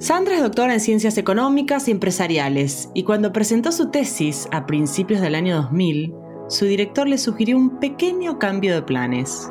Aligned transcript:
Sandra 0.00 0.36
es 0.36 0.42
doctora 0.42 0.74
en 0.74 0.80
ciencias 0.80 1.18
económicas 1.18 1.88
y 1.88 1.90
empresariales 1.90 2.88
y 2.94 3.02
cuando 3.02 3.32
presentó 3.32 3.72
su 3.72 3.90
tesis 3.90 4.46
a 4.52 4.64
principios 4.64 5.20
del 5.20 5.34
año 5.34 5.56
2000, 5.56 6.14
su 6.48 6.66
director 6.66 7.08
le 7.08 7.18
sugirió 7.18 7.56
un 7.56 7.80
pequeño 7.80 8.38
cambio 8.38 8.76
de 8.76 8.82
planes. 8.82 9.48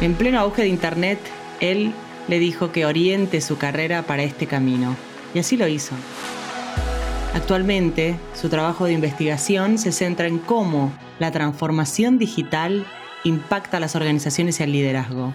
En 0.00 0.14
pleno 0.14 0.40
auge 0.40 0.62
de 0.62 0.68
Internet, 0.68 1.20
él 1.60 1.92
le 2.26 2.40
dijo 2.40 2.72
que 2.72 2.84
oriente 2.84 3.40
su 3.40 3.58
carrera 3.58 4.02
para 4.02 4.24
este 4.24 4.48
camino, 4.48 4.96
y 5.32 5.38
así 5.38 5.56
lo 5.56 5.68
hizo. 5.68 5.94
Actualmente, 7.32 8.16
su 8.34 8.48
trabajo 8.48 8.86
de 8.86 8.92
investigación 8.92 9.78
se 9.78 9.92
centra 9.92 10.26
en 10.26 10.40
cómo 10.40 10.92
la 11.20 11.30
transformación 11.30 12.18
digital 12.18 12.84
impacta 13.22 13.76
a 13.76 13.80
las 13.80 13.94
organizaciones 13.94 14.58
y 14.58 14.64
al 14.64 14.72
liderazgo. 14.72 15.32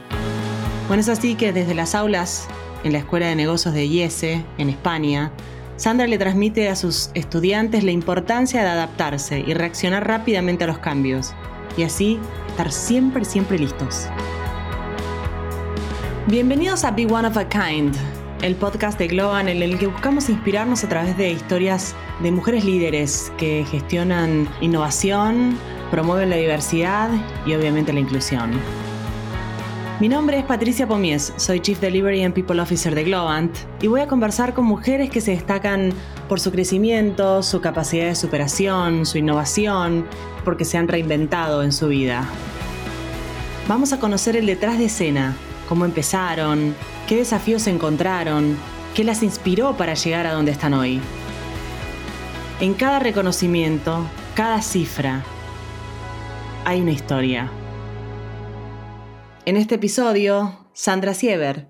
Bueno, 0.90 1.00
es 1.00 1.08
así 1.08 1.36
que 1.36 1.54
desde 1.54 1.74
las 1.74 1.96
aulas 1.96 2.50
en 2.84 2.92
la 2.92 3.00
Escuela 3.00 3.28
de 3.28 3.36
Negocios 3.36 3.74
de 3.74 3.86
IESE, 3.86 4.44
en 4.58 4.70
España, 4.70 5.32
Sandra 5.78 6.06
le 6.06 6.18
transmite 6.18 6.70
a 6.70 6.76
sus 6.76 7.10
estudiantes 7.14 7.84
la 7.84 7.92
importancia 7.92 8.62
de 8.62 8.70
adaptarse 8.70 9.40
y 9.40 9.54
reaccionar 9.54 10.08
rápidamente 10.08 10.66
a 10.66 10.68
los 10.68 10.78
cambios, 10.78 11.34
y 11.78 11.84
así 11.84 12.20
estar 12.50 12.72
siempre, 12.72 13.26
siempre 13.26 13.58
listos. 13.58 14.08
Bienvenidos 16.28 16.84
a 16.84 16.92
Be 16.92 17.06
One 17.06 17.28
of 17.28 17.38
a 17.38 17.48
Kind, 17.50 17.96
el 18.42 18.56
podcast 18.56 19.00
de 19.00 19.08
Globan 19.08 19.48
en 19.48 19.62
el 19.62 19.80
que 19.80 19.88
buscamos 19.88 20.30
inspirarnos 20.30 20.84
a 20.84 20.90
través 20.90 21.18
de 21.18 21.32
historias 21.32 21.96
de 22.22 22.32
mujeres 22.32 22.66
líderes 22.66 23.32
que 23.38 23.66
gestionan 23.72 24.48
innovación, 24.62 25.58
promueven 25.90 26.30
la 26.30 26.36
diversidad 26.36 27.10
y 27.46 27.56
obviamente 27.56 27.94
la 27.94 28.02
inclusión. 28.02 28.52
Mi 30.00 30.10
nombre 30.10 30.40
es 30.40 30.44
Patricia 30.44 30.88
Pomies, 30.88 31.34
soy 31.38 31.60
Chief 31.60 31.80
Delivery 31.80 32.24
and 32.24 32.34
People 32.34 32.60
Officer 32.60 32.96
de 32.96 33.04
Globant 33.04 33.56
y 33.80 33.88
voy 33.88 34.02
a 34.02 34.08
conversar 34.08 34.56
con 34.56 34.66
mujeres 34.66 35.12
que 35.12 35.22
se 35.22 35.32
destacan 35.32 35.94
por 36.28 36.40
su 36.40 36.52
crecimiento, 36.52 37.44
su 37.44 37.62
capacidad 37.62 38.08
de 38.08 38.16
superación, 38.16 39.06
su 39.06 39.20
innovación, 39.20 40.06
porque 40.44 40.66
se 40.66 40.80
han 40.80 40.88
reinventado 40.88 41.62
en 41.62 41.72
su 41.72 41.90
vida. 41.90 42.28
Vamos 43.68 43.94
a 43.94 44.00
conocer 44.00 44.36
el 44.36 44.48
detrás 44.48 44.80
de 44.80 44.86
escena 44.86 45.36
cómo 45.70 45.86
empezaron, 45.86 46.76
qué 47.08 47.18
desafíos 47.18 47.68
encontraron, 47.68 48.58
qué 48.96 49.04
las 49.04 49.22
inspiró 49.22 49.78
para 49.78 49.94
llegar 49.94 50.26
a 50.26 50.34
donde 50.34 50.52
están 50.52 50.74
hoy. 50.74 51.00
En 52.60 52.74
cada 52.74 53.00
reconocimiento, 53.00 54.06
cada 54.34 54.62
cifra, 54.64 55.24
hay 56.66 56.82
una 56.82 56.92
historia. 56.92 57.52
En 59.46 59.58
este 59.58 59.76
episodio, 59.76 60.58
Sandra 60.72 61.14
Siever, 61.14 61.68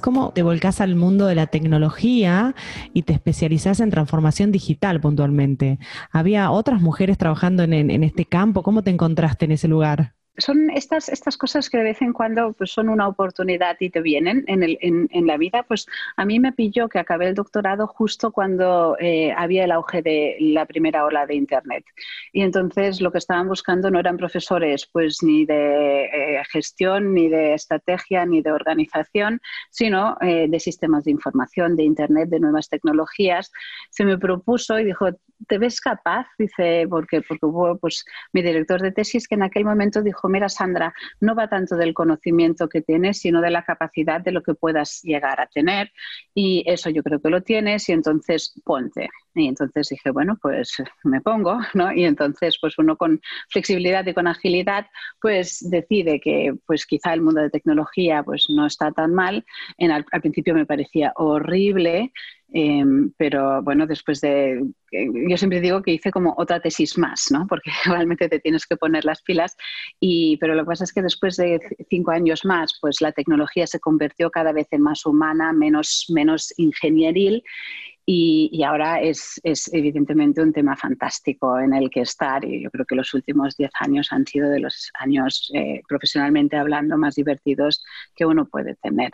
cómo 0.00 0.32
te 0.32 0.42
volcás 0.42 0.80
al 0.80 0.96
mundo 0.96 1.26
de 1.26 1.36
la 1.36 1.46
tecnología 1.46 2.56
y 2.92 3.02
te 3.02 3.12
especializás 3.12 3.78
en 3.78 3.90
transformación 3.90 4.50
digital 4.50 5.00
puntualmente. 5.00 5.78
¿Había 6.10 6.50
otras 6.50 6.80
mujeres 6.80 7.18
trabajando 7.18 7.62
en, 7.62 7.72
en 7.72 8.02
este 8.02 8.24
campo? 8.24 8.64
¿Cómo 8.64 8.82
te 8.82 8.90
encontraste 8.90 9.44
en 9.44 9.52
ese 9.52 9.68
lugar? 9.68 10.17
Son 10.38 10.70
estas, 10.70 11.08
estas 11.08 11.36
cosas 11.36 11.68
que 11.68 11.78
de 11.78 11.84
vez 11.84 12.02
en 12.02 12.12
cuando 12.12 12.52
pues, 12.52 12.70
son 12.70 12.88
una 12.88 13.08
oportunidad 13.08 13.76
y 13.80 13.90
te 13.90 14.00
vienen 14.00 14.44
en, 14.46 14.62
el, 14.62 14.78
en, 14.80 15.08
en 15.12 15.26
la 15.26 15.36
vida. 15.36 15.64
Pues 15.64 15.86
a 16.16 16.24
mí 16.24 16.40
me 16.40 16.52
pilló 16.52 16.88
que 16.88 16.98
acabé 16.98 17.28
el 17.28 17.34
doctorado 17.34 17.86
justo 17.86 18.32
cuando 18.32 18.96
eh, 19.00 19.32
había 19.36 19.64
el 19.64 19.72
auge 19.72 20.02
de 20.02 20.36
la 20.40 20.66
primera 20.66 21.04
ola 21.04 21.26
de 21.26 21.34
Internet. 21.34 21.84
Y 22.32 22.42
entonces 22.42 23.00
lo 23.00 23.12
que 23.12 23.18
estaban 23.18 23.48
buscando 23.48 23.90
no 23.90 23.98
eran 23.98 24.16
profesores 24.16 24.86
pues 24.86 25.22
ni 25.22 25.44
de 25.44 26.04
eh, 26.04 26.42
gestión, 26.50 27.14
ni 27.14 27.28
de 27.28 27.54
estrategia, 27.54 28.24
ni 28.24 28.42
de 28.42 28.52
organización, 28.52 29.40
sino 29.70 30.16
eh, 30.20 30.46
de 30.48 30.60
sistemas 30.60 31.04
de 31.04 31.10
información, 31.10 31.76
de 31.76 31.84
Internet, 31.84 32.28
de 32.28 32.40
nuevas 32.40 32.68
tecnologías. 32.68 33.50
Se 33.90 34.04
me 34.04 34.18
propuso 34.18 34.78
y 34.78 34.84
dijo, 34.84 35.08
¿te 35.46 35.58
ves 35.58 35.80
capaz? 35.80 36.26
Dice, 36.38 36.86
porque, 36.88 37.22
porque 37.22 37.46
hubo 37.46 37.78
pues, 37.78 38.04
mi 38.32 38.42
director 38.42 38.80
de 38.80 38.92
tesis 38.92 39.28
que 39.28 39.34
en 39.34 39.42
aquel 39.42 39.64
momento 39.64 40.02
dijo, 40.02 40.28
mira 40.28 40.48
Sandra, 40.48 40.92
no 41.20 41.34
va 41.34 41.48
tanto 41.48 41.76
del 41.76 41.94
conocimiento 41.94 42.68
que 42.68 42.82
tienes, 42.82 43.18
sino 43.18 43.40
de 43.40 43.50
la 43.50 43.64
capacidad 43.64 44.20
de 44.20 44.32
lo 44.32 44.42
que 44.42 44.54
puedas 44.54 45.02
llegar 45.02 45.40
a 45.40 45.46
tener. 45.46 45.92
Y 46.34 46.64
eso 46.66 46.90
yo 46.90 47.02
creo 47.02 47.20
que 47.20 47.30
lo 47.30 47.42
tienes 47.42 47.88
y 47.88 47.92
entonces 47.92 48.54
ponte. 48.64 49.08
Y 49.38 49.48
entonces 49.48 49.88
dije, 49.88 50.10
bueno, 50.10 50.38
pues 50.40 50.76
me 51.04 51.20
pongo, 51.20 51.58
¿no? 51.74 51.92
Y 51.92 52.04
entonces, 52.04 52.58
pues 52.60 52.78
uno 52.78 52.96
con 52.96 53.20
flexibilidad 53.50 54.06
y 54.06 54.14
con 54.14 54.26
agilidad, 54.26 54.86
pues 55.20 55.64
decide 55.70 56.20
que 56.20 56.54
pues 56.66 56.86
quizá 56.86 57.14
el 57.14 57.22
mundo 57.22 57.40
de 57.40 57.50
tecnología 57.50 58.22
pues 58.22 58.46
no 58.48 58.66
está 58.66 58.92
tan 58.92 59.14
mal. 59.14 59.44
En, 59.78 59.90
al 59.90 60.04
principio 60.20 60.54
me 60.54 60.66
parecía 60.66 61.12
horrible, 61.16 62.12
Em, 62.50 63.12
pero 63.18 63.62
bueno, 63.62 63.86
después 63.86 64.22
de, 64.22 64.62
yo 64.90 65.36
siempre 65.36 65.60
digo 65.60 65.82
que 65.82 65.92
hice 65.92 66.10
como 66.10 66.34
otra 66.38 66.60
tesis 66.60 66.96
más, 66.96 67.26
¿no? 67.30 67.46
Porque 67.46 67.70
realmente 67.84 68.28
te 68.28 68.40
tienes 68.40 68.66
que 68.66 68.76
poner 68.76 69.04
las 69.04 69.22
pilas. 69.22 69.56
Y, 70.00 70.38
pero 70.38 70.54
lo 70.54 70.62
que 70.62 70.68
pasa 70.68 70.84
es 70.84 70.92
que 70.92 71.02
después 71.02 71.36
de 71.36 71.60
cinco 71.90 72.10
años 72.10 72.44
más, 72.44 72.78
pues 72.80 73.00
la 73.00 73.12
tecnología 73.12 73.66
se 73.66 73.80
convirtió 73.80 74.30
cada 74.30 74.52
vez 74.52 74.66
en 74.70 74.82
más 74.82 75.04
humana, 75.04 75.52
menos, 75.52 76.06
menos 76.08 76.54
ingenieril. 76.56 77.42
Y, 78.10 78.62
ahora 78.62 79.02
es, 79.02 79.38
es, 79.42 79.70
evidentemente 79.70 80.40
un 80.40 80.50
tema 80.50 80.74
fantástico 80.76 81.58
en 81.58 81.74
el 81.74 81.90
que 81.90 82.00
estar 82.00 82.42
y 82.42 82.62
yo 82.62 82.70
creo 82.70 82.86
que 82.86 82.94
los 82.94 83.12
últimos 83.12 83.54
diez 83.54 83.70
años 83.80 84.08
han 84.12 84.26
sido 84.26 84.48
de 84.48 84.60
los 84.60 84.90
años 84.98 85.50
eh, 85.52 85.82
profesionalmente 85.86 86.56
hablando 86.56 86.96
más 86.96 87.16
divertidos 87.16 87.84
que 88.16 88.24
uno 88.24 88.46
puede 88.46 88.76
tener. 88.76 89.10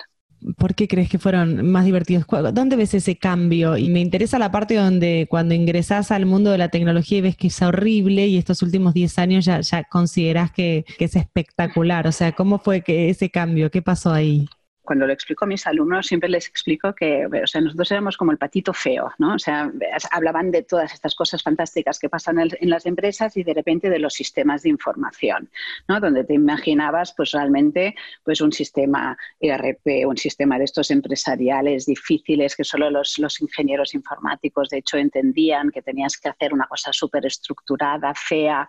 ¿Por 0.57 0.77
qué 0.77 0.87
crees 0.87 1.09
que 1.09 1.19
fueron 1.19 1.69
más 1.73 1.87
divertidos? 1.87 2.25
¿Dónde 2.53 2.77
ves 2.77 2.95
ese 2.95 3.19
cambio? 3.19 3.77
Y 3.77 3.89
me 3.89 3.99
interesa 3.99 4.39
la 4.39 4.53
parte 4.53 4.77
donde 4.77 5.27
cuando 5.29 5.55
ingresás 5.55 6.13
al 6.13 6.25
mundo 6.25 6.53
de 6.53 6.59
la 6.59 6.69
tecnología 6.69 7.19
y 7.19 7.23
ves 7.23 7.37
que 7.37 7.49
es 7.49 7.63
horrible 7.63 8.29
y 8.29 8.39
estos 8.39 8.63
últimos 8.63 8.95
10 8.95 9.19
años 9.19 9.45
ya, 9.45 9.61
ya 9.61 9.83
considerás 9.83 10.53
que, 10.53 10.85
que 10.99 11.07
es 11.07 11.17
espectacular. 11.17 12.07
O 12.07 12.13
sea, 12.13 12.31
¿cómo 12.31 12.61
fue 12.61 12.83
que 12.83 13.11
ese 13.11 13.29
cambio? 13.29 13.73
¿Qué 13.73 13.83
pasó 13.83 14.13
ahí? 14.13 14.47
Cuando 14.85 15.07
lo 15.07 15.13
explico 15.13 15.45
a 15.45 15.49
mis 15.49 15.67
alumnos, 15.67 16.07
siempre 16.07 16.29
les 16.29 16.47
explico 16.47 16.95
que, 16.95 17.27
o 17.27 17.47
sea, 17.47 17.61
nosotros 17.61 17.91
éramos 17.91 18.17
como 18.17 18.33
el 18.33 18.39
patito 18.39 18.73
feo, 18.75 19.11
¿no? 19.19 19.35
O 19.35 19.39
sea, 19.39 19.73
hablaban 20.11 20.51
de 20.51 20.63
todas 20.63 20.93
estas 20.93 21.15
cosas 21.15 21.43
fantásticas 21.43 21.99
que 21.99 22.11
pasan 22.11 22.39
en 22.39 22.71
las 22.71 22.85
empresas 22.85 23.37
y 23.37 23.43
de 23.43 23.55
repente 23.55 23.89
de 23.89 23.99
los 23.99 24.13
sistemas 24.13 24.63
de 24.63 24.69
información, 24.69 25.51
¿no? 25.89 26.01
Donde 26.01 26.25
te 26.25 26.35
imaginabas, 26.35 27.15
pues 27.17 27.31
realmente, 27.33 27.95
pues 28.23 28.43
un 28.43 28.53
sistema 28.53 29.17
ERP, 29.41 30.07
un 30.07 30.19
sistema 30.19 30.59
de 30.59 30.65
estos 30.65 30.91
empresariales 30.91 31.87
difíciles 31.87 32.55
que 32.55 32.65
solo 32.65 32.91
los, 32.91 33.19
los 33.19 33.41
ingenieros 33.41 33.95
informáticos, 33.95 34.69
de 34.69 34.79
hecho, 34.79 34.99
entendían 34.99 35.71
que 35.71 35.81
tenías 35.81 36.19
que 36.19 36.29
hacer 36.29 36.53
una 36.53 36.67
cosa 36.67 36.93
súper 36.93 37.25
estructurada, 37.25 38.13
fea, 38.15 38.69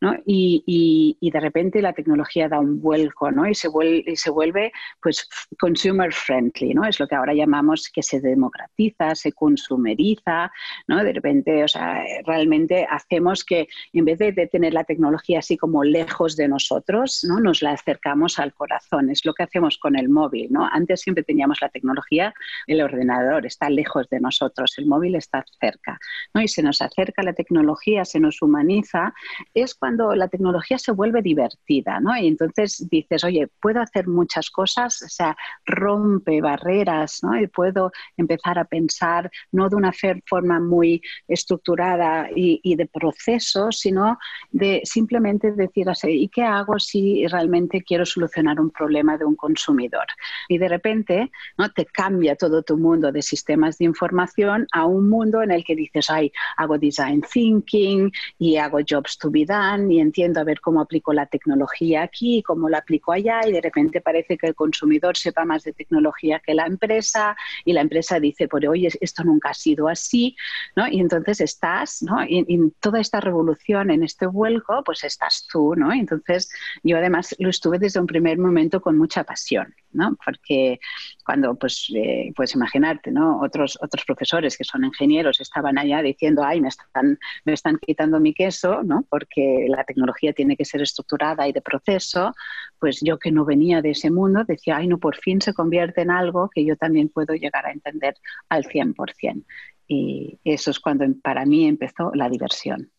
¿no? 0.00 0.14
Y, 0.24 0.62
y, 0.64 1.16
y, 1.20 1.30
de 1.30 1.40
repente 1.40 1.82
la 1.82 1.92
tecnología 1.92 2.48
da 2.48 2.60
un 2.60 2.80
vuelco, 2.80 3.32
¿no? 3.32 3.48
Y 3.48 3.54
se 3.54 3.68
vuelve, 3.68 4.04
y 4.06 4.16
se 4.16 4.30
vuelve 4.30 4.72
pues 5.02 5.28
consumer 5.58 6.12
friendly, 6.12 6.74
¿no? 6.74 6.84
Es 6.84 7.00
lo 7.00 7.06
que 7.06 7.14
ahora 7.14 7.34
llamamos 7.34 7.90
que 7.92 8.02
se 8.02 8.20
democratiza, 8.20 9.14
se 9.14 9.32
consumeriza, 9.32 10.50
¿no? 10.86 11.02
De 11.02 11.12
repente, 11.12 11.64
o 11.64 11.68
sea, 11.68 12.02
realmente 12.24 12.86
hacemos 12.88 13.44
que 13.44 13.68
en 13.92 14.04
vez 14.04 14.18
de, 14.18 14.32
tener 14.46 14.74
la 14.74 14.84
tecnología 14.84 15.40
así 15.40 15.56
como 15.56 15.84
lejos 15.84 16.36
de 16.36 16.48
nosotros, 16.48 17.24
¿no? 17.24 17.40
Nos 17.40 17.62
la 17.62 17.72
acercamos 17.72 18.38
al 18.38 18.54
corazón. 18.54 19.10
Es 19.10 19.24
lo 19.24 19.34
que 19.34 19.42
hacemos 19.42 19.78
con 19.78 19.96
el 19.96 20.08
móvil, 20.08 20.52
¿no? 20.52 20.68
Antes 20.70 21.00
siempre 21.00 21.24
teníamos 21.24 21.60
la 21.60 21.68
tecnología, 21.68 22.34
el 22.66 22.80
ordenador 22.80 23.46
está 23.46 23.70
lejos 23.70 24.08
de 24.08 24.20
nosotros, 24.20 24.74
el 24.78 24.86
móvil 24.86 25.14
está 25.14 25.44
cerca, 25.60 25.98
¿no? 26.34 26.40
Y 26.40 26.48
se 26.48 26.62
nos 26.62 26.80
acerca 26.82 27.22
la 27.22 27.32
tecnología, 27.32 28.04
se 28.04 28.20
nos 28.20 28.42
humaniza, 28.42 29.14
es 29.54 29.74
cuando 29.74 30.14
la 30.14 30.28
tecnología 30.28 30.78
se 30.78 30.92
vuelve 30.92 31.22
divertida, 31.22 32.00
¿no? 32.00 32.16
Y 32.16 32.26
entonces 32.26 32.86
dices, 32.90 33.24
oye, 33.24 33.48
puedo 33.60 33.80
hacer 33.80 34.06
muchas 34.06 34.50
cosas, 34.50 35.02
o 35.02 35.08
sea, 35.08 35.36
rompe 35.64 36.40
barreras 36.40 37.20
¿no? 37.22 37.38
y 37.38 37.46
puedo 37.46 37.92
empezar 38.16 38.58
a 38.58 38.64
pensar 38.64 39.30
no 39.52 39.68
de 39.68 39.76
una 39.76 39.92
forma 40.26 40.60
muy 40.60 41.02
estructurada 41.28 42.28
y, 42.34 42.76
de 42.76 42.86
proceso, 42.86 43.72
sino 43.72 44.18
de 44.50 44.82
simplemente 44.84 45.52
decir 45.52 45.88
así, 45.88 46.08
¿y 46.10 46.28
qué 46.28 46.42
hago 46.42 46.78
si 46.78 47.26
realmente 47.26 47.82
quiero 47.82 48.04
solucionar 48.04 48.60
un 48.60 48.70
problema 48.70 49.16
de 49.16 49.24
un 49.24 49.36
consumidor? 49.36 50.06
Y 50.48 50.58
de 50.58 50.68
repente 50.68 51.30
¿no? 51.56 51.70
te 51.70 51.86
cambia 51.86 52.36
todo 52.36 52.62
tu 52.62 52.76
mundo 52.76 53.12
de 53.12 53.22
sistemas 53.22 53.78
de 53.78 53.86
información 53.86 54.66
a 54.72 54.84
un 54.84 55.08
mundo 55.08 55.42
en 55.42 55.50
el 55.50 55.64
que 55.64 55.74
dices, 55.74 56.10
ay, 56.10 56.32
hago 56.56 56.78
design 56.78 57.22
thinking 57.22 58.10
y 58.38 58.56
hago 58.56 58.78
jobs 58.86 59.16
to 59.18 59.30
be 59.30 59.44
done 59.44 59.92
y 59.92 60.00
entiendo 60.00 60.40
a 60.40 60.44
ver 60.44 60.60
cómo 60.60 60.80
aplico 60.80 61.12
la 61.12 61.26
tecnología 61.26 62.02
aquí, 62.02 62.42
cómo 62.42 62.68
la 62.68 62.78
aplico 62.78 63.12
allá 63.12 63.40
y 63.46 63.52
de 63.52 63.60
repente 63.60 64.00
parece 64.00 64.36
que 64.36 64.46
el 64.46 64.54
consumidor 64.54 65.16
se 65.16 65.32
sepa 65.36 65.44
más 65.44 65.64
de 65.64 65.72
tecnología 65.72 66.40
que 66.44 66.54
la 66.54 66.66
empresa 66.66 67.36
y 67.64 67.72
la 67.72 67.82
empresa 67.82 68.18
dice, 68.18 68.48
por 68.48 68.66
oye, 68.66 68.88
esto 69.00 69.22
nunca 69.22 69.50
ha 69.50 69.54
sido 69.54 69.88
así, 69.88 70.34
¿no? 70.74 70.88
Y 70.88 71.00
entonces 71.00 71.40
estás, 71.40 72.02
¿no? 72.02 72.24
Y, 72.26 72.44
en 72.48 72.70
toda 72.80 73.00
esta 73.00 73.20
revolución, 73.20 73.90
en 73.90 74.02
este 74.02 74.26
vuelco, 74.26 74.82
pues 74.84 75.04
estás 75.04 75.46
tú, 75.50 75.74
¿no? 75.76 75.92
Entonces 75.92 76.48
yo 76.82 76.96
además 76.96 77.34
lo 77.38 77.50
estuve 77.50 77.78
desde 77.78 78.00
un 78.00 78.06
primer 78.06 78.38
momento 78.38 78.80
con 78.80 78.96
mucha 78.96 79.24
pasión, 79.24 79.74
¿no? 79.92 80.16
Porque 80.24 80.78
cuando, 81.24 81.54
pues, 81.54 81.88
eh, 81.94 82.32
pues 82.34 82.54
imaginarte, 82.54 83.10
¿no? 83.10 83.40
Otros, 83.40 83.78
otros 83.82 84.04
profesores 84.04 84.56
que 84.56 84.64
son 84.64 84.84
ingenieros 84.84 85.40
estaban 85.40 85.78
allá 85.78 86.00
diciendo, 86.02 86.42
ay, 86.44 86.60
me 86.60 86.68
están, 86.68 87.18
me 87.44 87.52
están 87.52 87.78
quitando 87.78 88.20
mi 88.20 88.32
queso, 88.32 88.82
¿no? 88.82 89.04
Porque 89.10 89.66
la 89.68 89.84
tecnología 89.84 90.32
tiene 90.32 90.56
que 90.56 90.64
ser 90.64 90.82
estructurada 90.82 91.46
y 91.46 91.52
de 91.52 91.60
proceso, 91.60 92.34
pues 92.78 93.00
yo 93.02 93.18
que 93.18 93.32
no 93.32 93.44
venía 93.44 93.82
de 93.82 93.90
ese 93.90 94.10
mundo 94.10 94.44
decía, 94.46 94.76
ay, 94.78 94.86
no, 94.88 94.98
por 94.98 95.16
fin 95.16 95.25
se 95.40 95.54
convierte 95.54 96.02
en 96.02 96.10
algo 96.10 96.50
que 96.54 96.64
yo 96.64 96.76
también 96.76 97.08
puedo 97.08 97.34
llegar 97.34 97.66
a 97.66 97.72
entender 97.72 98.14
al 98.48 98.64
100%. 98.64 99.44
Y 99.88 100.38
eso 100.44 100.70
es 100.70 100.80
cuando 100.80 101.04
para 101.22 101.44
mí 101.44 101.66
empezó 101.66 102.10
la 102.14 102.28
diversión. 102.28 102.90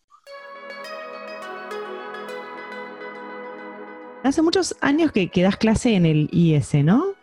Hace 4.24 4.42
muchos 4.42 4.76
años 4.82 5.12
que, 5.12 5.30
das 5.42 5.58
clase 5.58 5.96
en 5.96 6.06
el 6.06 6.30
IS, 6.32 6.74
¿no? 6.84 7.14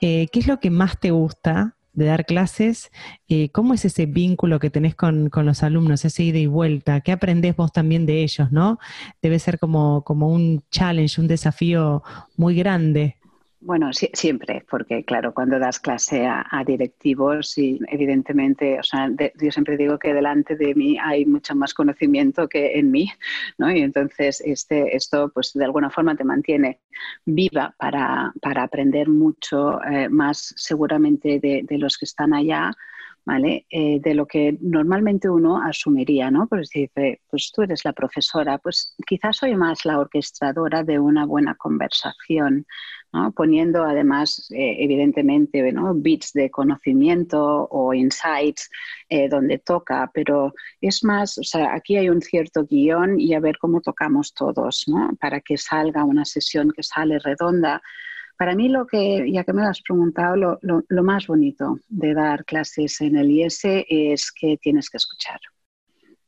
Eh, 0.00 0.26
¿Qué 0.30 0.40
es 0.40 0.46
lo 0.46 0.60
que 0.60 0.70
más 0.70 0.98
te 0.98 1.10
gusta 1.10 1.76
de 1.92 2.04
dar 2.04 2.26
clases? 2.26 2.90
Eh, 3.28 3.50
¿Cómo 3.50 3.72
es 3.72 3.84
ese 3.84 4.06
vínculo 4.06 4.58
que 4.58 4.68
tenés 4.68 4.94
con, 4.94 5.30
los 5.32 5.62
alumnos, 5.62 6.04
ese 6.04 6.24
ida 6.24 6.38
y 6.38 6.46
vuelta? 6.46 7.00
¿Qué 7.00 7.12
aprendés 7.12 7.56
vos 7.56 7.72
también 7.72 8.04
de 8.04 8.22
ellos, 8.22 8.52
no? 8.52 8.78
Debe 9.22 9.38
ser 9.38 9.58
como, 9.58 10.02
como 10.04 10.28
un 10.28 10.62
challenge, 10.70 11.20
un 11.20 11.28
desafío 11.28 12.02
muy 12.36 12.54
grande. 12.54 13.19
Bueno, 13.62 13.90
siempre, 13.92 14.64
porque 14.70 15.04
claro, 15.04 15.34
cuando 15.34 15.58
das 15.58 15.78
clase 15.80 16.26
a, 16.26 16.64
directivos 16.66 17.58
y 17.58 17.78
evidentemente, 17.88 18.78
o 18.80 18.82
sea, 18.82 19.10
yo 19.10 19.50
siempre 19.50 19.76
digo 19.76 19.98
que 19.98 20.14
delante 20.14 20.56
de 20.56 20.74
mí 20.74 20.96
hay 20.98 21.26
mucho 21.26 21.54
más 21.54 21.74
conocimiento 21.74 22.48
que 22.48 22.78
en 22.78 22.90
mí, 22.90 23.12
¿no? 23.58 23.70
Y 23.70 23.82
entonces 23.82 24.42
este, 24.46 24.96
esto, 24.96 25.30
pues 25.34 25.52
de 25.52 25.64
alguna 25.64 25.90
forma 25.90 26.16
te 26.16 26.24
mantiene 26.24 26.80
viva 27.26 27.74
para, 27.78 28.32
aprender 28.42 29.10
mucho 29.10 29.82
eh, 29.84 30.08
más 30.08 30.54
seguramente 30.56 31.38
de, 31.38 31.78
los 31.78 31.98
que 31.98 32.06
están 32.06 32.32
allá. 32.32 32.72
¿Vale? 33.24 33.66
Eh, 33.70 34.00
de 34.00 34.14
lo 34.14 34.26
que 34.26 34.56
normalmente 34.60 35.28
uno 35.28 35.62
asumiría, 35.62 36.30
¿no? 36.30 36.48
Pues 36.48 36.70
dice, 36.70 37.20
pues 37.30 37.52
tú 37.54 37.62
eres 37.62 37.84
la 37.84 37.92
profesora, 37.92 38.58
pues 38.58 38.94
quizás 39.06 39.36
soy 39.36 39.54
más 39.56 39.84
la 39.84 39.98
orquestadora 39.98 40.82
de 40.82 40.98
una 40.98 41.26
buena 41.26 41.54
conversación, 41.54 42.66
poniendo 43.34 43.82
además, 43.84 44.50
eh, 44.50 44.76
evidentemente, 44.78 45.62
bits 45.96 46.32
de 46.32 46.50
conocimiento 46.50 47.66
o 47.70 47.92
insights 47.92 48.70
eh, 49.08 49.28
donde 49.28 49.58
toca, 49.58 50.10
pero 50.14 50.54
es 50.80 51.02
más, 51.02 51.36
o 51.38 51.42
sea, 51.42 51.74
aquí 51.74 51.96
hay 51.96 52.08
un 52.08 52.22
cierto 52.22 52.64
guion 52.64 53.18
y 53.18 53.34
a 53.34 53.40
ver 53.40 53.58
cómo 53.58 53.80
tocamos 53.80 54.32
todos, 54.32 54.84
¿no? 54.86 55.10
para 55.20 55.40
que 55.40 55.56
salga 55.56 56.04
una 56.04 56.24
sesión 56.24 56.70
que 56.70 56.82
sale 56.82 57.18
redonda. 57.18 57.82
Para 58.40 58.54
mí 58.54 58.70
lo 58.70 58.86
que, 58.86 59.30
ya 59.30 59.44
que 59.44 59.52
me 59.52 59.60
lo 59.60 59.68
has 59.68 59.82
preguntado, 59.82 60.58
lo, 60.62 61.02
más 61.02 61.26
bonito 61.26 61.78
de 61.90 62.14
dar 62.14 62.46
clases 62.46 62.98
en 63.02 63.16
el 63.16 63.30
IS 63.30 63.60
es 63.64 64.32
que 64.32 64.56
tienes 64.56 64.88
que 64.88 64.96
escuchar. 64.96 65.38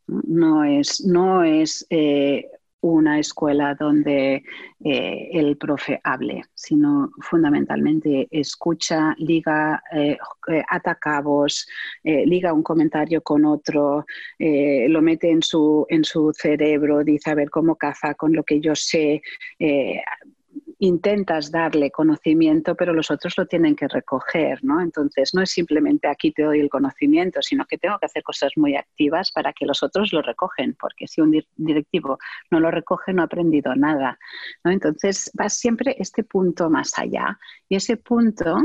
No 0.08 0.62
es, 0.62 1.02
no 1.06 1.42
es 1.42 1.86
eh, 1.88 2.50
una 2.82 3.18
escuela 3.18 3.74
donde 3.74 4.42
eh, 4.84 5.28
el 5.32 5.56
profe 5.56 6.00
hable, 6.02 6.42
sino 6.52 7.12
fundamentalmente 7.20 8.28
escucha, 8.30 9.14
liga, 9.18 9.82
eh, 9.92 10.18
eh 10.48 10.62
eh, 12.04 12.26
liga 12.26 12.52
un 12.52 12.62
comentario 12.62 13.22
con 13.22 13.44
otro, 13.44 14.04
lo 14.38 15.02
mete 15.02 15.30
en 15.30 15.42
su, 15.42 15.86
en 15.88 16.04
su 16.04 16.32
cerebro, 16.34 17.04
dice 17.04 17.30
a 17.30 17.34
ver 17.34 17.48
cómo 17.50 17.76
caza 17.76 18.14
con 18.14 18.34
lo 18.34 18.42
que 18.42 18.60
yo 18.60 18.74
sé 18.74 19.22
intentas 20.82 21.52
darle 21.52 21.92
conocimiento, 21.92 22.74
pero 22.74 22.92
los 22.92 23.08
otros 23.12 23.38
lo 23.38 23.46
tienen 23.46 23.76
que 23.76 23.86
recoger, 23.86 24.64
¿no? 24.64 24.80
Entonces, 24.80 25.32
no 25.32 25.40
es 25.40 25.50
simplemente 25.50 26.08
aquí 26.08 26.32
te 26.32 26.42
doy 26.42 26.58
el 26.58 26.68
conocimiento, 26.68 27.40
sino 27.40 27.64
que 27.66 27.78
tengo 27.78 28.00
que 28.00 28.06
hacer 28.06 28.24
cosas 28.24 28.50
muy 28.56 28.74
activas 28.74 29.30
para 29.30 29.52
que 29.52 29.64
los 29.64 29.84
otros 29.84 30.12
lo 30.12 30.22
recogen, 30.22 30.74
porque 30.74 31.06
si 31.06 31.20
un 31.20 31.40
directivo 31.56 32.18
no 32.50 32.58
lo 32.58 32.72
recoge, 32.72 33.12
no 33.12 33.22
ha 33.22 33.26
aprendido 33.26 33.76
nada, 33.76 34.18
¿no? 34.64 34.72
Entonces, 34.72 35.30
va 35.40 35.48
siempre 35.48 35.94
este 36.00 36.24
punto 36.24 36.68
más 36.68 36.98
allá 36.98 37.38
y 37.68 37.76
ese 37.76 37.96
punto 37.96 38.56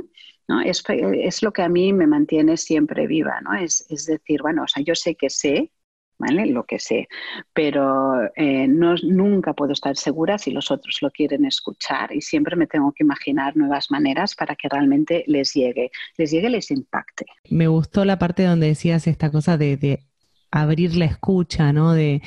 ¿no? 0.47 0.61
Es, 0.61 0.83
es, 0.87 1.43
lo 1.43 1.51
que 1.51 1.61
a 1.61 1.69
mí 1.69 1.93
me 1.93 2.07
mantiene 2.07 2.57
siempre 2.57 3.05
viva, 3.05 3.41
¿no? 3.41 3.53
Es, 3.53 3.85
es, 3.89 4.05
decir, 4.05 4.41
bueno, 4.41 4.63
o 4.63 4.67
sea, 4.67 4.81
yo 4.81 4.95
sé 4.95 5.13
que 5.13 5.29
sé, 5.29 5.71
¿vale? 6.17 6.45
Lo 6.47 6.63
que 6.65 6.79
sé. 6.79 7.07
Pero 7.53 8.23
eh, 8.35 8.67
no, 8.67 8.95
nunca 9.03 9.53
puedo 9.53 9.73
estar 9.73 9.95
segura 9.95 10.37
si 10.37 10.51
los 10.51 10.71
otros 10.71 10.97
lo 11.01 11.11
quieren 11.11 11.45
escuchar 11.45 12.13
y 12.13 12.21
siempre 12.21 12.55
me 12.55 12.67
tengo 12.67 12.91
que 12.91 13.03
imaginar 13.03 13.55
nuevas 13.55 13.91
maneras 13.91 14.35
para 14.35 14.55
que 14.55 14.69
realmente 14.69 15.23
les 15.27 15.53
llegue, 15.53 15.91
les 16.17 16.31
llegue, 16.31 16.49
les 16.49 16.71
impacte. 16.71 17.25
Me 17.49 17.67
gustó 17.67 18.05
la 18.05 18.19
parte 18.19 18.43
donde 18.43 18.67
decías 18.67 19.07
esta 19.07 19.31
cosa 19.31 19.57
de, 19.57 19.77
de 19.77 20.06
abrir 20.51 20.95
la 20.95 21.05
escucha, 21.05 21.73
¿no? 21.73 21.93
De, 21.93 22.21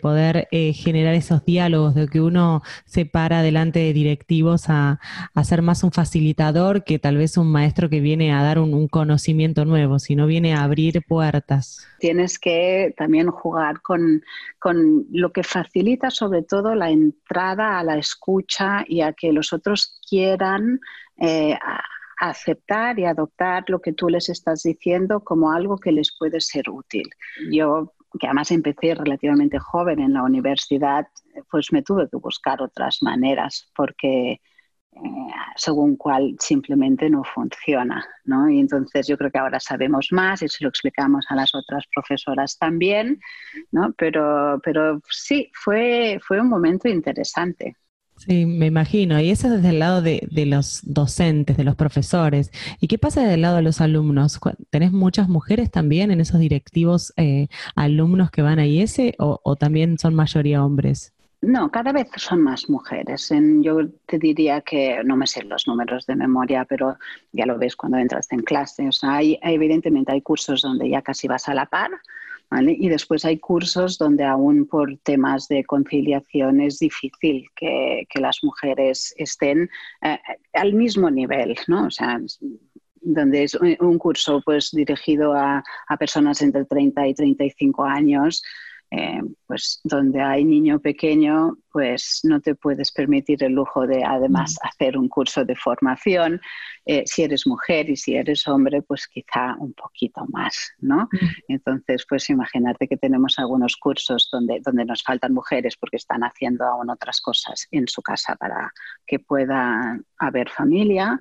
poder 0.00 0.48
eh, 0.50 0.72
generar 0.72 1.14
esos 1.14 1.44
diálogos, 1.44 1.94
de 1.94 2.06
que 2.08 2.20
uno 2.20 2.62
se 2.84 3.06
para 3.06 3.42
delante 3.42 3.78
de 3.78 3.92
directivos 3.92 4.64
a, 4.68 4.98
ser 5.42 5.62
más 5.62 5.84
un 5.84 5.92
facilitador 5.92 6.84
que 6.84 6.98
tal 6.98 7.16
vez 7.16 7.36
un 7.36 7.50
maestro 7.50 7.88
que 7.88 8.00
viene 8.00 8.32
a 8.32 8.42
dar 8.42 8.58
un, 8.58 8.88
conocimiento 8.88 9.64
nuevo, 9.64 9.98
sino 9.98 10.26
viene 10.26 10.54
a 10.54 10.62
abrir 10.62 11.02
puertas. 11.06 11.86
Tienes 11.98 12.38
que 12.38 12.94
también 12.96 13.28
jugar 13.28 13.80
con, 13.80 14.22
lo 15.10 15.32
que 15.32 15.44
facilita 15.44 16.10
sobre 16.10 16.42
todo 16.42 16.74
la 16.74 16.90
entrada 16.90 17.78
a 17.78 17.84
la 17.84 17.96
escucha 17.96 18.84
y 18.86 19.00
a 19.00 19.12
que 19.12 19.32
los 19.32 19.52
otros 19.52 20.00
quieran 20.08 20.80
eh, 21.18 21.56
aceptar 22.18 22.98
y 22.98 23.04
adoptar 23.04 23.64
lo 23.68 23.80
que 23.80 23.92
tú 23.92 24.08
les 24.08 24.28
estás 24.28 24.62
diciendo 24.62 25.20
como 25.20 25.52
algo 25.52 25.78
que 25.78 25.92
les 25.92 26.16
puede 26.16 26.40
ser 26.40 26.70
útil. 26.70 27.08
Yo, 27.50 27.94
que 28.18 28.26
además 28.26 28.50
empecé 28.50 28.94
relativamente 28.94 29.58
joven 29.58 30.00
en 30.00 30.14
la 30.14 30.22
universidad, 30.22 31.06
pues 31.50 31.72
me 31.72 31.82
tuve 31.82 32.08
que 32.08 32.16
buscar 32.16 32.62
otras 32.62 32.98
maneras 33.02 33.70
porque 33.74 34.40
eh, 34.96 35.00
según 35.56 35.96
cuál 35.96 36.36
simplemente 36.38 37.10
no 37.10 37.22
funciona. 37.22 38.06
¿no? 38.24 38.48
Y 38.48 38.60
entonces 38.60 39.06
yo 39.06 39.18
creo 39.18 39.30
que 39.30 39.38
ahora 39.38 39.60
sabemos 39.60 40.08
más 40.10 40.42
y 40.42 40.48
se 40.48 40.64
lo 40.64 40.70
explicamos 40.70 41.26
a 41.28 41.34
las 41.34 41.54
otras 41.54 41.84
profesoras 41.94 42.56
también, 42.58 43.20
¿no? 43.70 43.92
pero, 43.96 44.58
pero 44.62 45.00
sí, 45.10 45.50
fue, 45.52 46.18
fue 46.26 46.40
un 46.40 46.48
momento 46.48 46.88
interesante. 46.88 47.76
Sí, 48.16 48.46
me 48.46 48.66
imagino. 48.66 49.20
Y 49.20 49.30
eso 49.30 49.46
es 49.48 49.54
desde 49.54 49.68
el 49.70 49.78
lado 49.78 50.02
de, 50.02 50.28
los 50.46 50.80
docentes, 50.84 51.56
de 51.56 51.64
los 51.64 51.76
profesores. 51.76 52.50
¿Y 52.80 52.88
qué 52.88 52.98
pasa 52.98 53.20
desde 53.20 53.34
el 53.34 53.42
lado 53.42 53.56
de 53.56 53.62
los 53.62 53.80
alumnos? 53.80 54.40
¿Tenés 54.70 54.92
muchas 54.92 55.28
mujeres 55.28 55.70
también 55.70 56.10
en 56.10 56.20
esos 56.20 56.40
directivos 56.40 57.12
eh, 57.16 57.48
alumnos 57.74 58.30
que 58.30 58.42
van 58.42 58.58
a 58.58 58.66
IS 58.66 58.98
o, 59.18 59.40
o, 59.42 59.56
también 59.56 59.98
son 59.98 60.14
mayoría 60.14 60.64
hombres? 60.64 61.12
No, 61.42 61.70
cada 61.70 61.92
vez 61.92 62.08
son 62.16 62.42
más 62.42 62.68
mujeres. 62.70 63.30
yo 63.60 63.88
te 64.06 64.18
diría 64.18 64.62
que 64.62 65.02
no 65.04 65.16
me 65.16 65.26
sé 65.26 65.44
los 65.44 65.68
números 65.68 66.06
de 66.06 66.16
memoria, 66.16 66.64
pero 66.64 66.96
ya 67.32 67.44
lo 67.46 67.58
ves 67.58 67.76
cuando 67.76 67.98
entras 67.98 68.32
en 68.32 68.40
clase. 68.40 68.88
O 68.88 68.92
sea, 68.92 69.16
hay, 69.16 69.38
evidentemente 69.42 70.12
hay 70.12 70.22
cursos 70.22 70.62
donde 70.62 70.88
ya 70.88 71.02
casi 71.02 71.28
vas 71.28 71.48
a 71.48 71.54
la 71.54 71.66
par, 71.66 71.90
y 72.50 72.88
después 72.88 73.24
hay 73.24 73.38
cursos 73.38 73.98
donde 73.98 74.24
aún 74.24 74.66
por 74.66 74.96
temas 74.98 75.48
de 75.48 75.64
conciliación 75.64 76.60
es 76.60 76.78
difícil 76.78 77.46
que, 77.56 78.06
las 78.14 78.42
mujeres 78.42 79.14
estén 79.18 79.68
eh, 80.02 80.18
al 80.54 80.72
mismo 80.72 81.10
nivel, 81.10 81.56
¿no? 81.66 81.86
O 81.86 81.90
sea, 81.90 82.18
donde 83.02 83.44
es 83.44 83.54
un 83.54 83.98
curso 83.98 84.40
pues 84.44 84.70
dirigido 84.72 85.34
a, 85.34 85.62
a 85.88 85.96
personas 85.96 86.40
entre 86.40 86.64
30 86.64 87.06
y 87.08 87.14
35 87.14 87.84
años, 87.84 88.42
eh, 88.90 89.20
pues 89.46 89.80
donde 89.82 90.20
hay 90.22 90.44
niño 90.44 90.78
pequeño, 90.78 91.56
pues 91.72 92.20
no 92.22 92.40
te 92.40 92.54
puedes 92.54 92.92
permitir 92.92 93.42
el 93.42 93.52
lujo 93.52 93.86
de 93.86 94.04
además 94.04 94.56
mm. 94.62 94.66
hacer 94.66 94.96
un 94.96 95.08
curso 95.08 95.44
de 95.44 95.56
formación. 95.56 96.40
Eh, 96.84 97.02
si 97.04 97.24
eres 97.24 97.46
mujer 97.46 97.90
y 97.90 97.96
si 97.96 98.14
eres 98.14 98.46
hombre, 98.46 98.82
pues 98.82 99.08
quizá 99.08 99.56
un 99.58 99.72
poquito 99.72 100.24
más, 100.28 100.72
¿no? 100.78 101.08
Mm. 101.10 101.26
Entonces, 101.48 102.06
pues 102.08 102.30
imagínate 102.30 102.86
que 102.86 102.96
tenemos 102.96 103.38
algunos 103.38 103.76
cursos 103.76 104.28
donde, 104.30 104.60
donde 104.64 104.84
nos 104.84 105.02
faltan 105.02 105.34
mujeres 105.34 105.76
porque 105.76 105.96
están 105.96 106.22
haciendo 106.22 106.64
aún 106.64 106.88
otras 106.88 107.20
cosas 107.20 107.66
en 107.72 107.88
su 107.88 108.02
casa 108.02 108.36
para 108.36 108.72
que 109.04 109.18
pueda 109.18 109.98
haber 110.18 110.48
familia. 110.48 111.20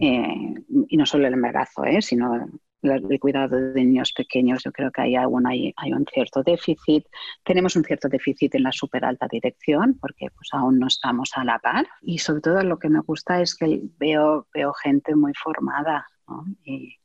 Eh, 0.00 0.54
y 0.88 0.96
no 0.96 1.06
solo 1.06 1.28
el 1.28 1.34
embarazo, 1.34 1.84
sino 2.00 2.48
el 2.92 3.20
cuidado 3.20 3.56
de 3.56 3.84
niños 3.84 4.12
pequeños, 4.12 4.62
yo 4.64 4.72
creo 4.72 4.90
que 4.90 5.02
hay, 5.02 5.16
aún 5.16 5.46
hay, 5.46 5.72
hay, 5.76 5.92
un 5.92 6.04
cierto 6.06 6.42
déficit. 6.42 7.06
Tenemos 7.44 7.76
un 7.76 7.84
cierto 7.84 8.08
déficit 8.08 8.54
en 8.54 8.64
la 8.64 8.72
super 8.72 9.04
alta 9.04 9.26
dirección 9.30 9.98
porque 10.00 10.28
pues, 10.34 10.48
aún 10.52 10.78
no 10.78 10.86
estamos 10.86 11.30
a 11.34 11.44
la 11.44 11.58
par. 11.58 11.86
Y 12.02 12.18
sobre 12.18 12.40
todo 12.40 12.62
lo 12.62 12.78
que 12.78 12.88
me 12.88 13.00
gusta 13.00 13.40
es 13.40 13.54
que 13.54 13.80
veo, 13.98 14.46
veo 14.52 14.72
gente 14.72 15.14
muy 15.14 15.32
formada 15.34 16.06
¿no? 16.28 16.44
y, 16.64 16.96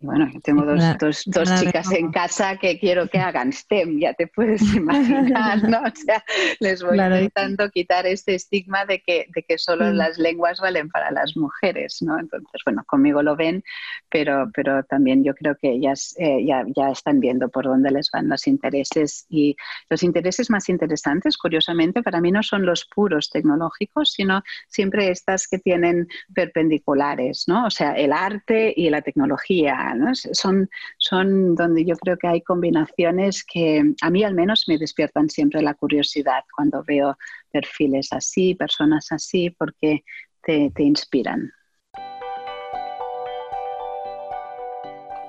y 0.00 0.06
bueno, 0.06 0.30
tengo 0.44 0.64
dos, 0.64 0.80
dos, 0.98 1.22
dos 1.26 1.60
chicas 1.60 1.90
en 1.90 2.12
casa 2.12 2.56
que 2.56 2.78
quiero 2.78 3.08
que 3.08 3.18
hagan 3.18 3.52
STEM, 3.52 3.98
ya 3.98 4.14
te 4.14 4.28
puedes 4.28 4.62
imaginar, 4.74 5.68
¿no? 5.68 5.78
O 5.78 5.92
sea, 5.94 6.22
les 6.60 6.82
voy 6.84 6.98
intentando 6.98 7.68
quitar 7.70 8.06
este 8.06 8.36
estigma 8.36 8.84
de 8.84 9.00
que, 9.00 9.26
de 9.34 9.42
que 9.42 9.58
solo 9.58 9.86
mm. 9.86 9.94
las 9.94 10.18
lenguas 10.18 10.60
valen 10.60 10.88
para 10.88 11.10
las 11.10 11.36
mujeres, 11.36 11.98
¿no? 12.00 12.16
Entonces, 12.18 12.60
bueno, 12.64 12.84
conmigo 12.86 13.24
lo 13.24 13.34
ven, 13.34 13.64
pero, 14.08 14.48
pero 14.54 14.84
también 14.84 15.24
yo 15.24 15.34
creo 15.34 15.56
que 15.56 15.70
ellas 15.70 16.14
eh, 16.18 16.44
ya, 16.46 16.64
ya 16.76 16.90
están 16.90 17.18
viendo 17.18 17.48
por 17.48 17.64
dónde 17.64 17.90
les 17.90 18.08
van 18.12 18.28
los 18.28 18.46
intereses 18.46 19.26
y 19.28 19.56
los 19.90 20.04
intereses 20.04 20.48
más 20.48 20.68
interesantes, 20.68 21.36
curiosamente, 21.36 22.04
para 22.04 22.20
mí 22.20 22.30
no 22.30 22.44
son 22.44 22.64
los 22.64 22.84
puros 22.84 23.30
tecnológicos, 23.30 24.12
sino 24.12 24.42
siempre 24.68 25.10
estas 25.10 25.48
que 25.48 25.58
tienen 25.58 26.06
perpendiculares, 26.32 27.44
¿no? 27.48 27.66
O 27.66 27.70
sea, 27.70 27.94
el 27.94 28.12
arte 28.12 28.72
y 28.76 28.90
la 28.90 29.02
tecnología 29.02 29.87
son, 30.32 30.68
son 30.98 31.54
donde 31.54 31.84
yo 31.84 31.96
creo 31.96 32.16
que 32.16 32.28
hay 32.28 32.40
combinaciones 32.42 33.44
que 33.44 33.94
a 34.00 34.10
mí 34.10 34.24
al 34.24 34.34
menos 34.34 34.64
me 34.68 34.78
despiertan 34.78 35.28
siempre 35.28 35.62
la 35.62 35.74
curiosidad 35.74 36.44
cuando 36.54 36.82
veo 36.84 37.16
perfiles 37.50 38.12
así, 38.12 38.54
personas 38.54 39.10
así, 39.12 39.50
porque 39.50 40.04
te, 40.42 40.82
inspiran. 40.82 41.52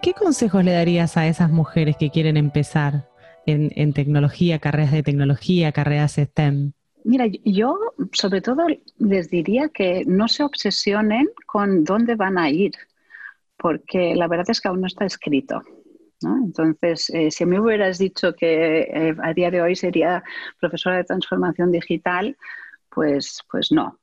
¿Qué 0.01 0.13
consejos 0.13 0.63
le 0.63 0.71
darías 0.71 1.17
a 1.17 1.27
esas 1.27 1.49
mujeres 1.49 1.97
que 1.97 2.09
quieren 2.09 2.37
empezar 2.37 3.09
en, 3.45 3.71
en, 3.75 3.93
tecnología, 3.93 4.59
carreras 4.59 4.93
de 4.93 5.03
tecnología, 5.03 5.73
carreras 5.73 6.13
STEM? 6.13 6.71
Mira, 7.03 7.25
yo 7.43 7.77
sobre 8.11 8.41
todo 8.41 8.65
les 8.97 9.29
diría 9.29 9.69
que 9.69 10.03
no 10.05 10.27
se 10.27 10.43
obsesionen 10.43 11.27
con 11.45 11.83
dónde 11.83 12.15
van 12.15 12.37
a 12.37 12.49
ir, 12.49 12.73
porque 13.59 14.15
la 14.15 14.27
verdad 14.27 14.49
es 14.49 14.61
que 14.61 14.69
aún 14.69 14.81
no 14.81 14.87
está 14.87 15.05
escrito. 15.05 15.61
Entonces, 16.21 17.09
eh, 17.11 17.29
si 17.31 17.45
me 17.45 17.59
hubieras 17.59 17.97
dicho 17.97 18.33
que 18.33 18.81
eh, 18.81 19.15
a 19.21 19.33
día 19.33 19.51
de 19.51 19.61
hoy 19.61 19.75
sería 19.75 20.23
profesora 20.59 20.97
de 20.97 21.03
transformación 21.03 21.71
digital, 21.71 22.35
pues, 22.89 23.39
pues 23.49 23.71
no, 23.71 23.99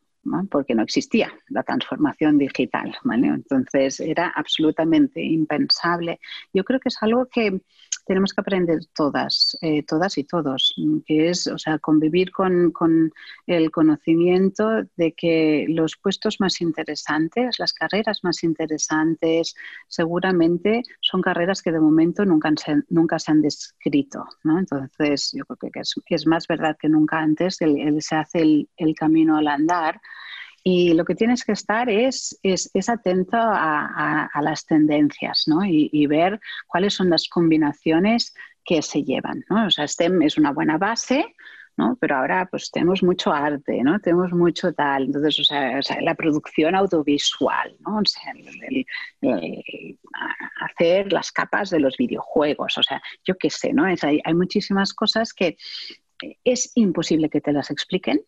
porque 0.51 0.75
no 0.75 0.83
existía 0.83 1.33
la 1.49 1.63
transformación 1.63 2.39
digital. 2.39 2.97
Entonces, 3.13 4.01
era 4.01 4.29
absolutamente 4.29 5.23
impensable. 5.23 6.21
Yo 6.53 6.65
creo 6.65 6.81
que 6.81 6.89
es 6.89 7.03
algo 7.03 7.27
que 7.27 7.61
tenemos 8.07 8.33
que 8.33 8.41
aprender 8.41 8.79
todas, 8.95 9.59
eh, 9.61 9.83
todas 9.83 10.17
y 10.17 10.25
todos, 10.25 10.75
que 11.05 11.29
es, 11.29 11.47
o 11.49 11.59
sea, 11.59 11.79
convivir 11.79 12.31
con, 12.31 12.73
el 13.47 13.71
conocimiento 13.71 14.85
de 14.97 15.13
que 15.13 15.67
los 15.69 15.97
puestos 15.97 16.41
más 16.41 16.61
interesantes, 16.61 17.59
las 17.59 17.73
carreras 17.73 18.21
más 18.23 18.45
interesantes, 18.45 19.55
seguramente 19.89 20.83
son 21.01 21.21
carreras 21.21 21.63
que 21.63 21.73
de 21.73 21.81
momento 21.81 22.25
nunca 22.25 22.53
se, 22.57 22.83
nunca 22.89 23.19
se 23.19 23.33
han 23.33 23.43
descrito. 23.43 24.25
Entonces, 24.45 25.33
yo 25.33 25.45
creo 25.45 25.73
que 25.73 26.15
es, 26.15 26.27
más 26.27 26.47
verdad 26.47 26.77
que 26.81 26.89
nunca 26.89 27.19
antes, 27.19 27.57
se 27.57 28.17
hace 28.17 28.67
el 28.77 28.95
camino 28.95 29.37
al 29.37 29.49
andar 29.49 30.01
y 30.69 30.95
lo 30.95 31.05
que 31.05 31.15
tienes 31.15 31.45
que 31.45 31.53
estar 31.53 31.89
es, 31.89 32.41
es, 32.43 32.89
atento 32.89 33.37
a, 33.39 34.29
las 34.43 34.67
tendencias 34.67 35.45
¿no? 35.47 35.61
y, 35.65 36.07
ver 36.09 36.41
cuáles 36.67 36.93
son 36.93 37.09
las 37.09 37.29
combinaciones 37.29 38.35
que 38.65 38.83
se 38.83 39.05
llevan. 39.05 39.45
¿no? 39.49 39.67
O 39.67 39.71
sea, 39.71 39.87
STEM 39.87 40.23
es 40.23 40.39
una 40.39 40.51
buena 40.51 40.77
base, 40.77 41.25
¿no? 41.77 41.97
pero 42.01 42.17
ahora 42.17 42.49
pues 42.51 42.73
tenemos 42.73 43.05
mucho 43.05 43.33
arte, 43.33 43.81
¿no? 43.85 44.01
tenemos 44.01 44.33
mucho 44.33 44.73
tal. 44.73 45.05
Entonces, 45.05 45.39
o 45.39 45.45
sea, 45.45 46.01
la 46.01 46.17
producción 46.17 46.75
audiovisual, 46.75 47.77
¿no? 47.87 47.99
o 47.99 48.05
sea, 48.05 48.33
hacer 50.63 51.13
las 51.13 51.31
capas 51.31 51.71
de 51.71 51.79
los 51.79 51.97
videojuegos, 51.97 52.77
o 52.77 52.83
sea, 52.83 53.01
yo 53.25 53.37
qué 53.39 53.51
sé, 53.51 53.73
¿no? 53.73 53.85
hay, 53.85 54.21
hay 54.25 54.35
muchísimas 54.35 54.95
cosas 54.95 55.33
que 55.33 55.59
es 56.43 56.73
imposible 56.75 57.31
que 57.31 57.41
te 57.41 57.53
las 57.53 57.71
expliquen, 57.71 58.21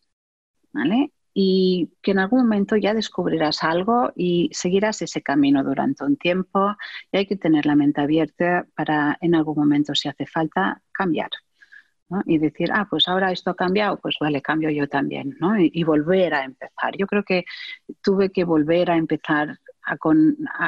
¿vale? 0.71 1.11
Y 1.41 1.93
que 2.01 2.11
en 2.11 2.19
algún 2.19 2.41
momento 2.41 2.75
ya 2.75 2.93
descubrirás 2.93 3.63
algo 3.63 4.11
y 4.13 4.49
seguirás 4.51 5.01
ese 5.01 5.21
camino 5.21 5.63
durante 5.63 6.03
un 6.03 6.17
tiempo 6.17 6.75
y 7.13 7.17
hay 7.17 7.27
que 7.27 7.37
tener 7.37 7.65
la 7.65 7.77
mente 7.77 8.01
abierta 8.01 8.67
para 8.75 9.17
en 9.21 9.35
algún 9.35 9.55
momento, 9.55 9.95
si 9.95 10.09
hace 10.09 10.25
falta, 10.25 10.81
cambiar. 10.91 11.29
Y 12.25 12.39
decir, 12.39 12.71
ah, 12.73 12.87
pues 12.89 13.07
ahora 13.07 13.31
esto 13.31 13.51
ha 13.51 13.55
cambiado, 13.55 13.97
pues 14.01 14.17
vale, 14.19 14.41
cambio 14.41 14.69
yo 14.69 14.89
también, 14.89 15.37
¿no? 15.39 15.57
y, 15.57 15.81
volver 15.85 16.33
a 16.33 16.43
empezar. 16.43 16.97
Yo 16.97 17.07
creo 17.07 17.23
que 17.23 17.45
tuve 18.01 18.31
que 18.31 18.43
volver 18.43 18.91
a 18.91 18.97
empezar 18.97 19.59
a, 19.85 19.95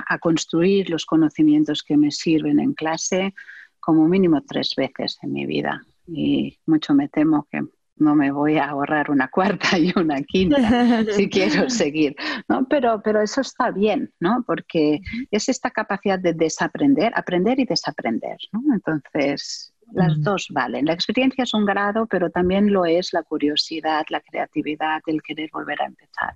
a 0.08 0.20
construir 0.20 0.90
los 0.90 1.06
conocimientos 1.06 1.84
que 1.84 1.98
me 1.98 2.12
sirven 2.12 2.62
en 2.62 2.74
clase 2.76 3.34
como 3.82 4.08
mínimo 4.08 4.42
tres 4.48 4.74
veces 4.78 5.20
en 5.22 5.34
mi 5.34 5.46
vida. 5.46 5.86
Y 6.08 6.60
mucho 6.66 6.94
me 6.94 7.10
temo 7.10 7.46
que 7.52 7.62
no 8.02 8.16
me 8.16 8.32
voy 8.32 8.58
a 8.58 8.70
ahorrar 8.70 9.10
una 9.10 9.30
cuarta 9.30 9.70
y 9.78 9.94
una 9.96 10.22
quinta 10.24 11.06
si 11.16 11.30
quiero 11.30 11.70
seguir, 11.70 12.16
¿no? 12.50 12.68
Pero, 12.68 13.02
pero 13.04 13.22
eso 13.22 13.42
está 13.42 13.72
bien, 13.72 14.12
¿no? 14.20 14.44
Porque 14.46 15.00
es 15.30 15.48
esta 15.48 15.72
capacidad 15.72 16.20
de 16.20 16.34
desaprender, 16.34 17.14
aprender 17.16 17.60
y 17.60 17.66
desaprender, 17.66 18.38
¿no? 18.52 18.62
Entonces, 18.74 19.74
las 19.94 20.22
dos 20.22 20.48
valen. 20.52 20.86
La 20.86 20.94
experiencia 20.94 21.44
es 21.44 21.54
un 21.54 21.66
grado, 21.66 22.08
pero 22.08 22.30
también 22.30 22.72
lo 22.72 22.86
es 22.86 23.14
la 23.14 23.24
curiosidad, 23.24 24.06
la 24.10 24.22
creatividad, 24.22 25.02
el 25.06 25.22
querer 25.22 25.50
volver 25.52 25.82
a 25.82 25.86
empezar. 25.86 26.34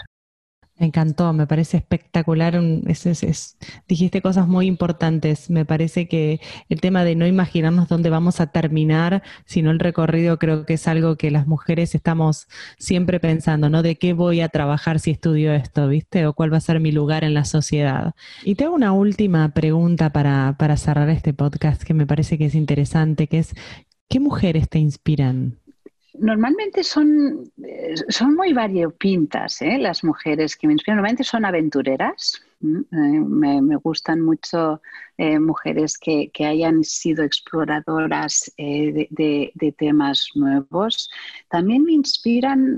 Me 0.78 0.88
encantó, 0.88 1.32
me 1.32 1.48
parece 1.48 1.78
espectacular. 1.78 2.60
dijiste 3.88 4.22
cosas 4.22 4.48
muy 4.48 4.68
importantes. 4.68 5.50
Me 5.50 5.64
parece 5.64 6.08
que 6.10 6.42
el 6.68 6.82
tema 6.82 7.06
de 7.06 7.16
no 7.16 7.26
imaginarnos 7.26 7.88
dónde 7.88 8.10
vamos 8.10 8.42
a 8.42 8.48
terminar, 8.48 9.24
sino 9.46 9.72
el 9.72 9.80
recorrido, 9.80 10.38
creo 10.38 10.66
que 10.66 10.74
es 10.74 10.88
algo 10.90 11.16
que 11.16 11.32
las 11.32 11.48
mujeres 11.48 11.96
estamos 11.96 12.48
siempre 12.78 13.22
pensando, 13.22 13.70
¿no? 13.70 13.84
¿De 13.84 13.96
qué 13.96 14.12
voy 14.12 14.42
a 14.42 14.50
trabajar 14.50 15.00
si 15.00 15.12
estudio 15.12 15.54
esto, 15.54 15.88
viste? 15.88 16.28
O 16.28 16.34
cuál 16.34 16.52
va 16.52 16.58
a 16.58 16.62
ser 16.62 16.82
mi 16.82 16.92
lugar 16.92 17.24
en 17.24 17.34
la 17.34 17.46
sociedad. 17.46 18.14
Y 18.44 18.56
tengo 18.56 18.76
una 18.76 18.92
última 18.92 19.54
pregunta 19.54 20.12
para, 20.12 20.56
para 20.60 20.76
cerrar 20.76 21.10
este 21.10 21.34
podcast 21.34 21.84
que 21.84 21.94
me 21.94 22.06
parece 22.06 22.38
que 22.38 22.48
es 22.48 22.56
interesante, 22.56 23.28
que 23.28 23.40
es, 23.40 23.54
¿qué 24.10 24.20
mujeres 24.20 24.68
te 24.68 24.80
inspiran? 24.80 25.58
Normalmente 26.20 26.84
son, 26.84 27.52
eh, 27.64 27.96
son 28.10 28.36
muy 28.36 28.54
variopintas 28.54 29.62
¿eh? 29.62 29.78
las 29.78 30.04
mujeres 30.04 30.56
que 30.56 30.68
me 30.68 30.74
inspiran. 30.74 30.98
Normalmente 30.98 31.24
son 31.24 31.46
aventureras. 31.46 32.42
Eh, 32.62 32.66
me, 32.96 33.76
gustan 33.76 34.22
mucho 34.22 34.82
mujeres 35.18 35.98
que, 35.98 36.32
hayan 36.40 36.84
sido 36.84 37.24
exploradoras 37.24 38.52
de, 38.58 39.76
temas 39.78 40.30
nuevos. 40.36 41.10
También 41.50 41.84
me 41.84 41.94
inspiran 41.94 42.78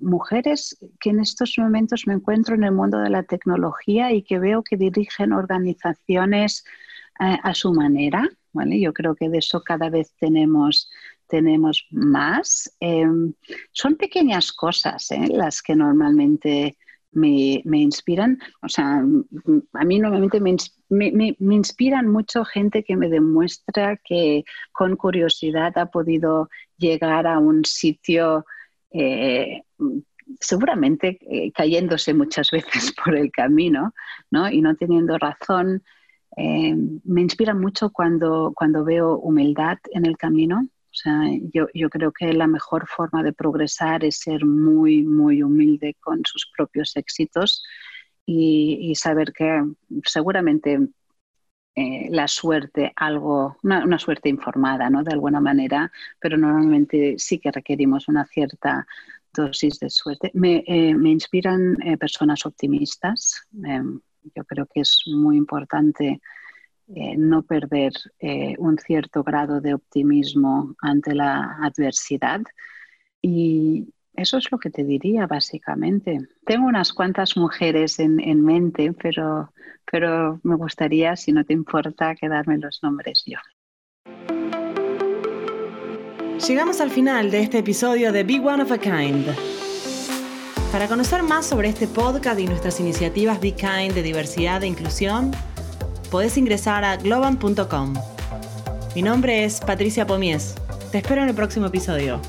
mujeres 0.00 0.78
que 1.00 1.10
en 1.10 1.20
estos 1.20 1.54
momentos 1.58 2.06
me 2.06 2.14
encuentro 2.14 2.54
en 2.54 2.64
el 2.64 2.72
mundo 2.72 2.98
de 2.98 3.10
la 3.10 3.24
tecnología 3.24 4.12
y 4.12 4.22
que 4.22 4.38
veo 4.38 4.62
que 4.62 4.76
dirigen 4.76 5.32
organizaciones 5.32 6.64
a 7.18 7.54
su 7.54 7.72
manera. 7.72 8.28
¿vale? 8.56 8.80
Yo 8.80 8.92
creo 8.92 9.14
que 9.14 9.28
de 9.28 9.38
eso 9.38 9.62
cada 9.62 9.90
vez 9.90 10.12
tenemos 10.18 10.90
tenemos 11.28 11.86
más. 11.90 12.74
Em, 12.80 13.34
son 13.72 13.96
pequeñas 13.96 14.52
cosas 14.52 15.10
¿eh? 15.10 15.28
las 15.28 15.62
que 15.62 15.74
normalmente 15.74 16.76
me, 17.12 17.62
inspiran. 17.64 18.38
O 18.62 18.68
sea, 18.68 19.02
a 19.72 19.84
mí 19.84 19.98
normalmente 19.98 20.40
me, 20.40 20.56
me, 20.88 21.54
inspiran 21.54 22.08
mucho 22.08 22.44
gente 22.44 22.84
que 22.84 22.96
me 22.96 23.08
demuestra 23.08 23.96
que 23.96 24.44
con 24.72 24.96
curiosidad 24.96 25.76
ha 25.78 25.86
podido 25.86 26.48
llegar 26.76 27.26
a 27.26 27.38
un 27.38 27.64
sitio. 27.64 28.44
Eh, 28.90 29.62
seguramente 30.40 31.18
eh, 31.30 31.52
cayéndose 31.52 32.12
muchas 32.12 32.50
veces 32.52 32.92
por 32.92 33.16
el 33.16 33.30
camino 33.30 33.94
¿no? 34.30 34.50
y 34.50 34.60
no 34.60 34.74
teniendo 34.74 35.18
razón, 35.18 35.82
me 36.36 37.20
inspira 37.22 37.54
mucho 37.54 37.90
cuando, 37.90 38.52
cuando 38.54 38.84
veo 38.84 39.16
humildad 39.16 39.78
en 39.92 40.04
el 40.04 40.18
camino, 40.18 40.68
sea, 40.96 41.22
yo, 41.52 41.66
yo, 41.74 41.90
creo 41.90 42.12
que 42.12 42.32
la 42.32 42.46
mejor 42.46 42.86
forma 42.86 43.22
de 43.22 43.32
progresar 43.32 44.04
es 44.04 44.18
ser 44.18 44.44
muy, 44.44 45.02
muy 45.02 45.42
humilde 45.42 45.96
con 46.00 46.22
sus 46.24 46.50
propios 46.56 46.96
éxitos 46.96 47.62
y, 48.26 48.94
saber 48.96 49.32
que 49.32 49.62
seguramente 50.04 50.78
eh, 51.74 52.08
la 52.10 52.26
suerte, 52.26 52.92
algo, 52.96 53.58
una, 53.62 53.98
suerte 53.98 54.28
informada, 54.28 54.90
¿no? 54.90 55.04
De 55.04 55.12
alguna 55.12 55.40
manera, 55.40 55.92
pero 56.18 56.36
normalmente 56.36 57.16
sí 57.18 57.38
que 57.38 57.52
requerimos 57.52 58.08
una 58.08 58.24
cierta 58.26 58.86
dosis 59.32 59.78
de 59.78 59.90
suerte. 59.90 60.30
Me, 60.34 60.64
eh, 60.66 60.94
me 60.94 61.10
inspiran 61.10 61.76
eh, 61.82 61.96
personas 61.98 62.46
optimistas. 62.46 63.46
yo 63.52 64.44
creo 64.44 64.66
que 64.66 64.80
es 64.80 65.02
muy 65.06 65.36
importante 65.36 66.20
eh, 66.94 67.16
no 67.16 67.42
perder 67.42 67.92
eh, 68.20 68.54
un 68.58 68.78
cierto 68.78 69.22
grado 69.24 69.60
de 69.60 69.74
optimismo 69.74 70.74
ante 70.80 71.14
la 71.14 71.58
adversidad. 71.62 72.42
Y 73.20 73.92
eso 74.14 74.38
es 74.38 74.50
lo 74.50 74.58
que 74.58 74.70
te 74.70 74.84
diría 74.84 75.26
básicamente. 75.26 76.28
Tengo 76.44 76.66
unas 76.66 76.92
cuantas 76.92 77.36
mujeres 77.36 77.98
en, 77.98 78.20
en 78.20 78.44
mente, 78.44 78.92
pero, 78.92 79.52
pero 79.90 80.40
me 80.42 80.54
gustaría, 80.54 81.16
si 81.16 81.32
no 81.32 81.44
te 81.44 81.52
importa, 81.52 82.14
quedarme 82.14 82.58
los 82.58 82.80
nombres 82.82 83.24
yo. 83.26 83.38
Llegamos 86.46 86.80
al 86.80 86.90
final 86.90 87.30
de 87.30 87.42
este 87.42 87.58
episodio 87.58 88.12
de 88.12 88.22
Be 88.22 88.38
One 88.38 88.62
of 88.62 88.70
a 88.70 88.78
Kind. 88.78 89.26
Para 90.70 90.86
conocer 90.86 91.22
más 91.22 91.46
sobre 91.46 91.68
este 91.68 91.88
podcast 91.88 92.38
y 92.38 92.46
nuestras 92.46 92.78
iniciativas 92.78 93.40
Be 93.40 93.52
Kind 93.52 93.94
de 93.94 94.02
diversidad 94.02 94.62
e 94.62 94.66
inclusión, 94.66 95.32
podés 96.06 96.36
ingresar 96.36 96.84
a 96.84 96.96
globan.com. 96.96 97.94
Mi 98.94 99.02
nombre 99.02 99.44
es 99.44 99.60
Patricia 99.60 100.06
Pomies. 100.06 100.54
Te 100.90 100.98
espero 100.98 101.22
en 101.22 101.28
el 101.28 101.34
próximo 101.34 101.66
episodio. 101.66 102.20